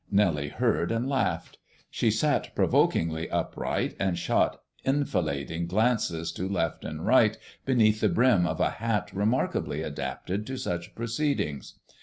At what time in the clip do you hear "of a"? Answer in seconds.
8.47-8.71